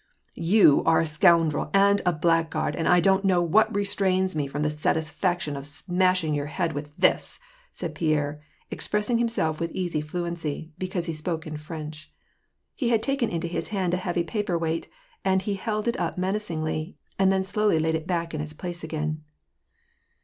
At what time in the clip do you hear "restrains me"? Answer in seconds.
3.75-4.47